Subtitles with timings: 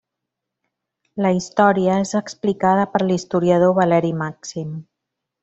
[1.25, 4.75] La història és explicada per l'historiador Valeri Màxim.